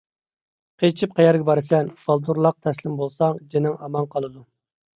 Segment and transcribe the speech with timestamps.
[0.83, 4.47] قېچىپ قەيەرگە بارىسەن؟ بالدۇرراق تەسلىم بولساڭ جېنىڭ ئامان قالىدۇ!